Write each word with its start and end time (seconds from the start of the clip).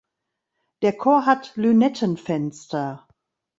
Der 0.81 0.93
Chor 0.97 1.27
hat 1.27 1.51
Lünettenfenster. 1.57 3.07